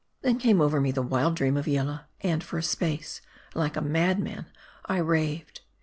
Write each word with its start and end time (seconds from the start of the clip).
."< 0.17 0.21
Then 0.23 0.39
came 0.39 0.61
over 0.61 0.81
me 0.81 0.89
the 0.89 1.03
wild 1.03 1.35
dream 1.35 1.55
of 1.55 1.67
Yillah; 1.67 2.07
and, 2.21 2.43
for 2.43 2.57
a 2.57 2.63
space, 2.63 3.21
like 3.53 3.77
a 3.77 3.81
madman, 3.81 4.47
I 4.83 4.97
raved. 4.97 5.61